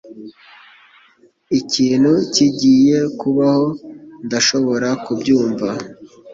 Ikintu 1.59 2.11
kigiye 2.33 2.97
kubaho. 3.19 3.65
Ndashobora 4.25 4.89
kubyumva. 5.03 5.67